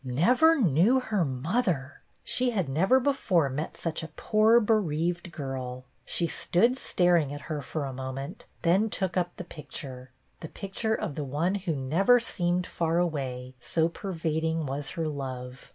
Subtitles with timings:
[0.03, 2.01] Never knew her mother!
[2.23, 5.85] She had never before met such a poor bereaved girl.
[6.05, 10.09] She stood staring at her for a moment, then took up the picture,—
[10.39, 15.69] the picture of the one who never seemed far away, so pervading was her love.